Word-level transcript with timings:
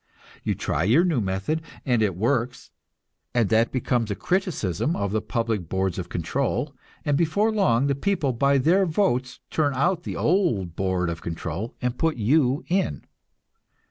You 0.43 0.55
try 0.55 0.85
your 0.85 1.05
new 1.05 1.21
method, 1.21 1.61
and 1.85 2.01
it 2.01 2.15
works, 2.15 2.71
and 3.35 3.49
that 3.49 3.71
becomes 3.71 4.09
a 4.09 4.15
criticism 4.15 4.95
of 4.95 5.11
the 5.11 5.21
public 5.21 5.69
boards 5.69 5.99
of 5.99 6.09
control, 6.09 6.73
and 7.05 7.15
before 7.15 7.51
long 7.53 7.85
the 7.85 7.93
people 7.93 8.33
by 8.33 8.57
their 8.57 8.87
votes 8.87 9.41
turn 9.51 9.75
out 9.75 10.01
the 10.01 10.15
old 10.15 10.75
board 10.75 11.11
of 11.11 11.21
control 11.21 11.75
and 11.83 11.99
put 11.99 12.15
you 12.15 12.63
in. 12.67 13.05